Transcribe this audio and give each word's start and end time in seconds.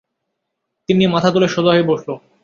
তিন্নি 0.89 1.05
মাথা 1.07 1.29
তুলে 1.33 1.47
সোজা 1.47 1.71
হয়ে 1.73 1.89
বসল। 1.91 2.09